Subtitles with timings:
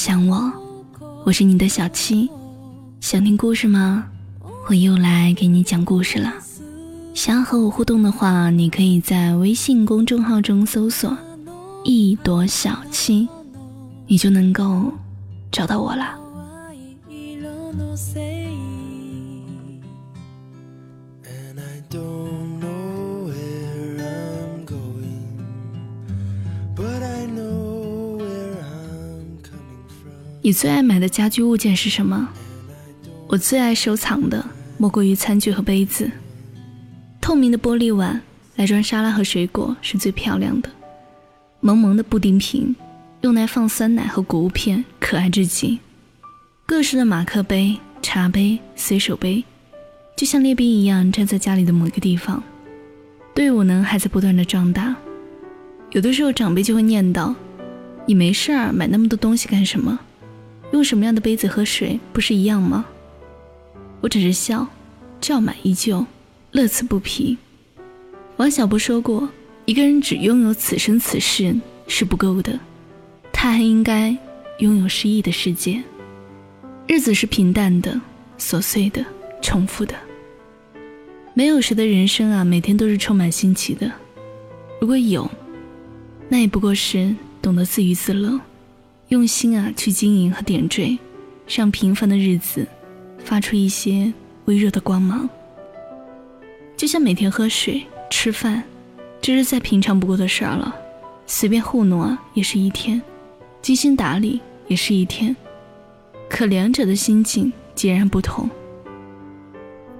[0.00, 0.50] 想我，
[1.26, 2.26] 我是你的小七。
[3.02, 4.06] 想听故事吗？
[4.66, 6.32] 我又来给你讲故事了。
[7.12, 11.14] 想要和我互动的话，你可以在微信公众号中搜索
[11.84, 13.28] “一朵小七”，
[14.08, 14.90] 你就能够
[15.52, 16.18] 找到我了。
[30.42, 32.28] 你最爱买的家居物件是什么？
[33.28, 34.42] 我最爱收藏的
[34.78, 36.10] 莫过于餐具和杯子。
[37.20, 38.18] 透明的玻璃碗
[38.56, 40.70] 来装沙拉和水果是最漂亮的。
[41.60, 42.74] 萌萌的布丁瓶
[43.20, 45.78] 用来放酸奶和谷物片，可爱至极。
[46.64, 49.44] 各式的马克杯、茶杯、随手杯，
[50.16, 52.42] 就像列兵一样站在家里的某一个地方。
[53.34, 54.96] 队伍呢还在不断的壮大。
[55.90, 57.34] 有的时候长辈就会念叨
[58.06, 60.00] ：“你没事儿买那么多东西干什么？”
[60.72, 62.84] 用什么样的杯子喝水不是一样吗？
[64.00, 64.66] 我只是笑，
[65.20, 66.04] 叫满依旧，
[66.52, 67.36] 乐此不疲。
[68.36, 69.28] 王小波说过，
[69.66, 71.54] 一个人只拥有此生此世
[71.86, 72.58] 是不够的，
[73.32, 74.16] 他还应该
[74.60, 75.82] 拥有诗意的世界。
[76.86, 78.00] 日子是平淡的、
[78.38, 79.04] 琐碎的、
[79.42, 79.94] 重复的，
[81.34, 83.90] 没有谁的人生啊，每天都是充满新奇的。
[84.80, 85.30] 如果有，
[86.28, 88.40] 那也不过是懂得自娱自乐。
[89.10, 90.96] 用心啊，去经营和点缀，
[91.48, 92.64] 让平凡的日子
[93.18, 94.12] 发出一些
[94.44, 95.28] 微弱的光芒。
[96.76, 98.62] 就像每天喝水、吃饭，
[99.20, 100.72] 这是再平常不过的事儿了。
[101.26, 103.00] 随便糊弄啊，也是一天；
[103.60, 105.34] 精心打理也是一天。
[106.28, 108.48] 可两者的心境截然不同。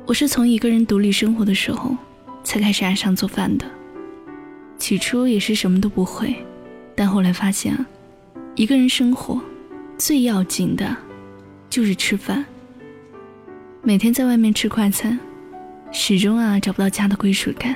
[0.07, 1.97] 我是从一个人独立生活的时候，
[2.45, 3.67] 才开始爱上做饭的。
[4.79, 6.33] 起初也是什么都不会，
[6.95, 7.77] 但后来发现。
[8.61, 9.41] 一个人生活，
[9.97, 10.95] 最要紧的，
[11.71, 12.45] 就是吃饭。
[13.83, 15.19] 每天在外面吃快餐，
[15.91, 17.75] 始终啊找不到家的归属感。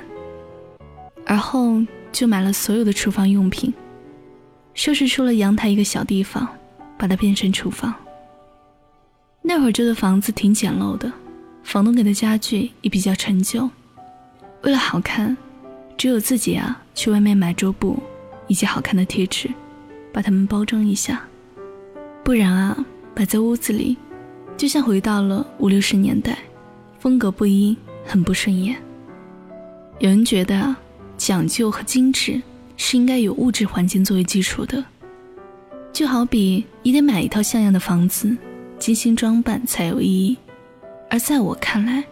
[1.24, 3.72] 而后就买了所有的厨房用品，
[4.74, 6.46] 收拾出了阳台一个小地方，
[6.98, 7.94] 把它变成厨房。
[9.40, 11.10] 那会儿住的房子挺简陋的，
[11.62, 13.70] 房东给的家具也比较陈旧。
[14.60, 15.34] 为了好看，
[15.96, 17.98] 只有自己啊去外面买桌布
[18.48, 19.48] 以及好看的贴纸。
[20.14, 21.26] 把它们包装一下，
[22.22, 22.86] 不然啊，
[23.16, 23.96] 摆在屋子里，
[24.56, 26.38] 就像回到了五六十年代，
[27.00, 27.76] 风格不一，
[28.06, 28.76] 很不顺眼。
[29.98, 30.78] 有人觉得啊，
[31.16, 32.40] 讲究和精致
[32.76, 34.84] 是应该有物质环境作为基础的，
[35.92, 38.36] 就好比你得买一套像样的房子，
[38.78, 40.36] 精心装扮才有意义。
[41.10, 42.04] 而在我看来，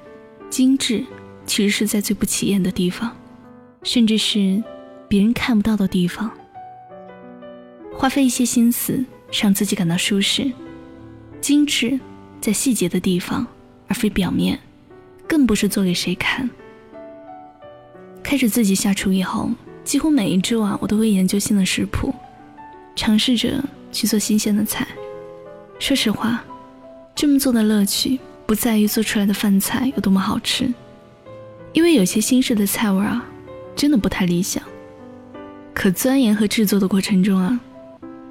[0.50, 1.06] 精致
[1.46, 3.16] 其实是在最不起眼的地方，
[3.84, 4.60] 甚至是
[5.06, 6.28] 别人看不到的地方。
[7.94, 10.50] 花费一些心思，让自己感到舒适。
[11.40, 11.98] 精致
[12.40, 13.46] 在细节的地方，
[13.88, 14.58] 而非表面，
[15.26, 16.48] 更不是做给谁看。
[18.22, 19.50] 开始自己下厨以后，
[19.84, 22.14] 几乎每一周啊，我都会研究新的食谱，
[22.94, 24.86] 尝试着去做新鲜的菜。
[25.78, 26.44] 说实话，
[27.14, 30.72] 这么做的乐趣不在于做出来的饭菜有多么好吃，
[31.72, 33.24] 因为有些新式的菜味啊，
[33.74, 34.62] 真的不太理想。
[35.74, 37.60] 可钻研和制作的过程中啊。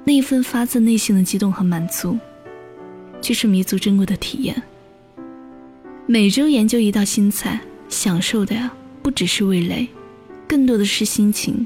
[0.04, 2.18] 那一份发自内心的激动和满足，
[3.20, 4.62] 却是弥足珍贵的体验。
[6.06, 9.86] 每周研究一道新菜，享受的呀，不只是味蕾，
[10.48, 11.64] 更多的是心情。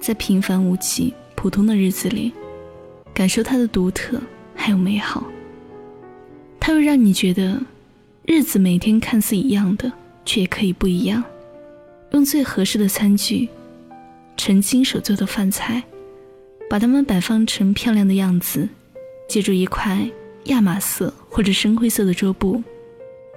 [0.00, 2.32] 在平凡无奇、普通的日子里，
[3.14, 4.20] 感受它的独特
[4.54, 5.24] 还有美好。
[6.58, 7.60] 它会让你觉得，
[8.26, 9.92] 日子每天看似一样的，
[10.24, 11.22] 却也可以不一样。
[12.12, 13.48] 用最合适的餐具，
[14.36, 15.82] 纯亲手做的饭菜。
[16.70, 18.68] 把它们摆放成漂亮的样子，
[19.28, 20.08] 借助一块
[20.44, 22.62] 亚麻色或者深灰色的桌布，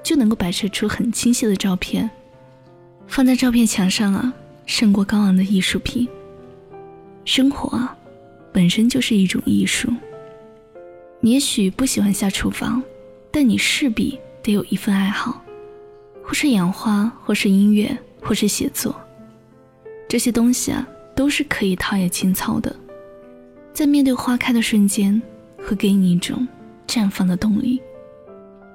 [0.03, 2.07] 就能够摆设出很清晰的照片，
[3.07, 4.31] 放在照片墙上啊，
[4.67, 6.07] 胜过高昂的艺术品。
[7.25, 7.97] 生活啊，
[8.53, 9.91] 本身就是一种艺术。
[11.19, 12.83] 你也许不喜欢下厨房，
[13.31, 15.43] 但你势必得有一份爱好，
[16.21, 18.95] 或是养花，或是音乐，或是写作，
[20.07, 22.75] 这些东西啊，都是可以陶冶情操的。
[23.73, 25.19] 在面对花开的瞬间，
[25.57, 26.47] 会给你一种
[26.87, 27.81] 绽放的动力；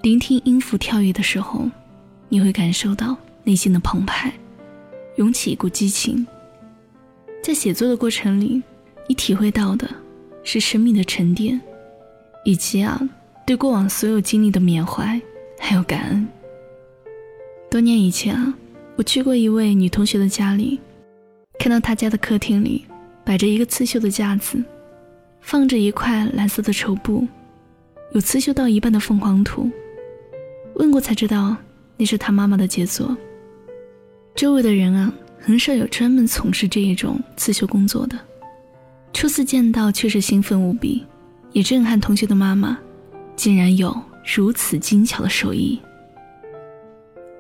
[0.03, 1.71] 聆听音符跳跃的时候，
[2.29, 4.33] 你会感受到内心的澎湃，
[5.15, 6.27] 涌起一股激情。
[7.41, 8.61] 在写作的过程里，
[9.07, 9.89] 你体会到的
[10.43, 11.61] 是生命的沉淀，
[12.45, 13.01] 以及啊
[13.47, 15.19] 对过往所有经历的缅怀
[15.61, 16.27] 还有感恩。
[17.71, 18.53] 多年以前啊，
[18.97, 20.81] 我去过一位女同学的家里，
[21.57, 22.85] 看到她家的客厅里
[23.25, 24.61] 摆着一个刺绣的架子。
[25.41, 27.27] 放着一块蓝色的绸布，
[28.13, 29.71] 有刺绣到一半的凤凰图。
[30.75, 31.57] 问过才知道，
[31.97, 33.17] 那是他妈妈的杰作。
[34.35, 38.19] 周围的人啊，很少有专门从事这一种刺绣工作的。
[39.13, 41.05] 初次见到，却是兴奋无比，
[41.53, 42.79] 也震撼同学的妈妈，
[43.35, 43.97] 竟然有
[44.37, 45.81] 如此精巧的手艺。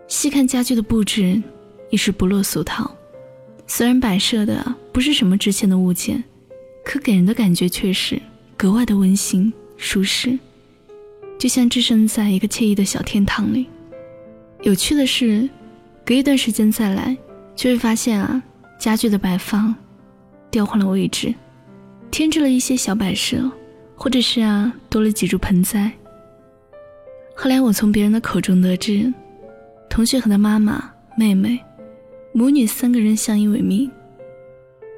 [0.09, 1.41] 细看家具的布置，
[1.91, 2.91] 也是不落俗套。
[3.67, 6.25] 虽然摆设的不是什么值钱的物件，
[6.88, 8.19] 可给人的感觉却是
[8.56, 10.38] 格外的温馨舒适，
[11.38, 13.67] 就像置身在一个惬意的小天堂里。
[14.62, 15.46] 有趣的是。
[16.06, 17.14] 隔一段时间再来，
[17.55, 18.43] 就会发现啊，
[18.81, 19.75] 家具的摆放
[20.50, 21.35] 调换了位置，
[22.11, 23.37] 添置了一些小摆设，
[23.94, 25.93] 或者是啊，多了几株盆栽。
[27.37, 29.12] 后来我从别人的口中得知，
[29.90, 31.61] 同学和他妈妈、妹妹
[32.32, 33.90] 母女三个人相依为命，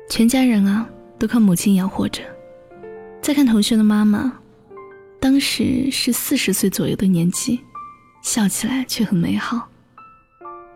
[0.08, 0.88] 全家人啊
[1.20, 2.22] 都靠母亲养活着。
[3.20, 4.32] 再看同学的妈妈，
[5.20, 7.60] 当时是四十岁左右的年纪，
[8.22, 9.68] 笑起来却很美好。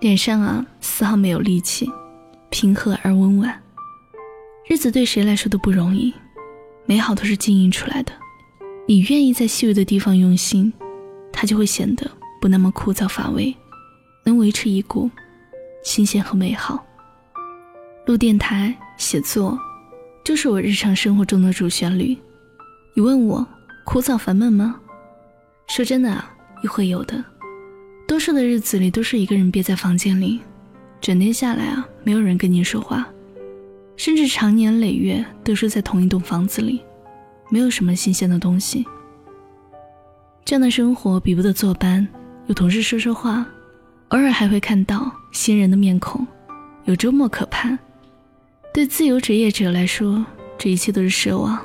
[0.01, 1.91] 脸上啊，丝毫没有戾气，
[2.51, 3.59] 平和而温婉。
[4.69, 6.13] 日子对谁来说都不容易，
[6.85, 8.13] 美好都是经营出来的。
[8.87, 10.71] 你愿意在细微的地方用心，
[11.33, 13.57] 它就会显得不那么枯燥乏味，
[14.25, 15.11] 能维持一股
[15.83, 16.85] 新鲜和美好。
[18.05, 19.59] 录电台、写作，
[20.25, 22.17] 就是我日常生活中的主旋律。
[22.95, 23.47] 你问我
[23.85, 24.81] 枯燥烦闷吗？
[25.69, 26.33] 说真的啊，
[26.63, 27.23] 也会有的。
[28.09, 30.41] 多数的日子里都是一个人憋在房间里，
[30.99, 33.07] 整天下来啊，没有人跟你说话，
[33.97, 36.81] 甚至长年累月都是在同一栋房子里，
[37.51, 38.87] 没有什么新鲜的东西。
[40.43, 42.07] 这样的生活比不得坐班，
[42.47, 43.47] 有同事说说话，
[44.09, 46.27] 偶尔还会看到新人的面孔，
[46.85, 47.79] 有周末可盼。
[48.75, 50.27] 对自由职业者来说，
[50.59, 51.65] 这一切都是奢望。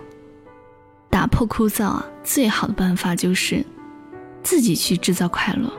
[1.09, 3.65] 打破枯燥啊，最好的办法就是
[4.43, 5.73] 自己去制造快乐。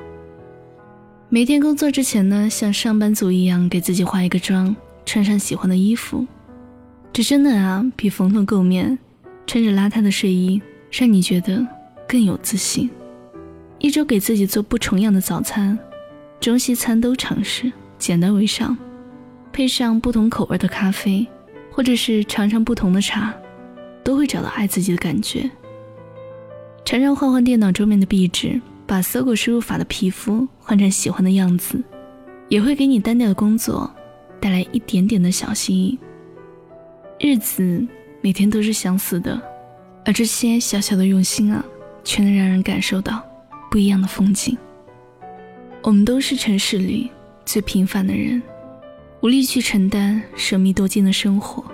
[1.28, 4.74] 每天工作之前呢，像上班族一样给自己化一个妆，
[5.06, 6.26] 穿上喜欢的衣服，
[7.12, 8.98] 这真的啊，比蓬头垢面、
[9.46, 10.60] 穿着邋遢的睡衣
[10.90, 11.64] 让你觉得
[12.08, 12.90] 更有自信。
[13.78, 15.78] 一周给自己做不重样的早餐，
[16.40, 18.76] 中西餐都尝试，简单为上，
[19.52, 21.26] 配上不同口味的咖啡，
[21.70, 23.34] 或者是尝尝不同的茶，
[24.02, 25.50] 都会找到爱自己的感觉。
[26.84, 28.60] 常常换换电脑桌面的壁纸。
[28.86, 31.80] 把搜狗输入法的皮肤换成喜欢的样子，
[32.48, 33.88] 也会给你单调的工作
[34.40, 35.96] 带来一点点的小心意。
[37.20, 37.86] 日子
[38.20, 39.40] 每天都是相似的，
[40.04, 41.64] 而这些小小的用心啊，
[42.02, 43.22] 却能让人感受到
[43.70, 44.58] 不一样的风景。
[45.82, 47.08] 我们都是城市里
[47.46, 48.42] 最平凡的人，
[49.22, 51.64] 无力去承担奢靡多金的生活，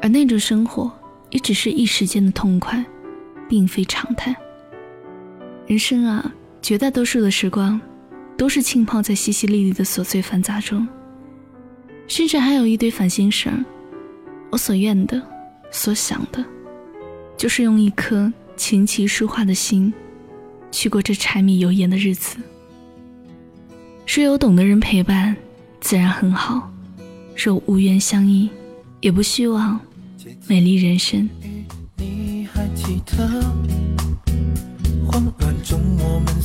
[0.00, 0.90] 而那种生活
[1.30, 2.84] 也只是一时间的痛快，
[3.48, 4.34] 并非常态。
[5.66, 6.32] 人生啊。
[6.62, 7.80] 绝大多数的时光，
[8.36, 10.86] 都是浸泡在淅淅沥沥的琐碎繁杂中，
[12.06, 13.64] 甚至还有一堆烦心事儿。
[14.48, 15.20] 我所愿的，
[15.72, 16.44] 所想的，
[17.36, 19.92] 就是用一颗琴棋书画的心，
[20.70, 22.36] 去过这柴米油盐的日子。
[24.06, 25.34] 若有懂的人陪伴，
[25.80, 26.71] 自然很好；
[27.36, 28.48] 若无缘相依，
[29.00, 29.80] 也不希望
[30.46, 31.28] 美丽人生。
[31.96, 33.42] 你还记得？
[35.06, 36.42] 慌乱中，我们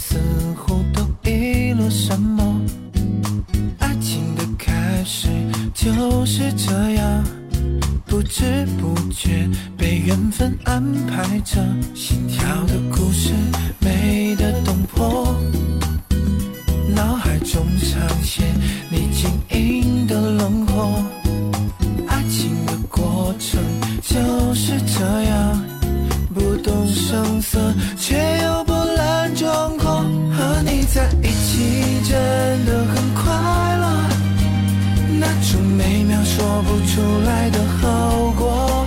[35.56, 38.86] 每秒说不出来的后果，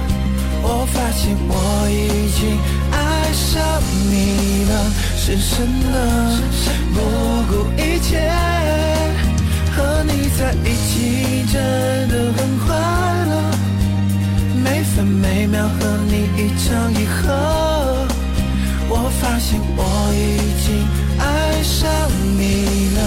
[0.62, 2.59] 我发现我已经
[2.93, 4.73] 爱上你了，
[5.17, 5.95] 深深的，
[6.93, 6.97] 不
[7.49, 8.31] 顾一切
[9.75, 12.69] 和你在一起真的很快
[13.26, 13.33] 乐，
[14.62, 18.07] 每分每秒和你一唱一和，
[18.88, 19.79] 我发现我
[20.14, 20.19] 已
[20.67, 20.67] 经
[21.19, 21.88] 爱上
[22.38, 22.40] 你
[22.97, 22.99] 了。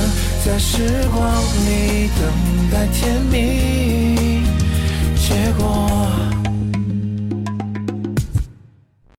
[0.46, 0.84] 在时
[1.14, 1.26] 光
[1.66, 4.44] 里等待天明
[5.16, 5.88] 结果